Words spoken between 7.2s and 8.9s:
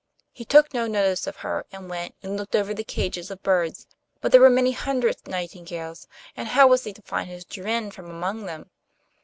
his Jorinde from among them?